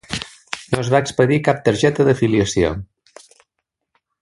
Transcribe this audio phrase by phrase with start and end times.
[0.71, 2.73] No es va expedir cap targeta d'afiliació.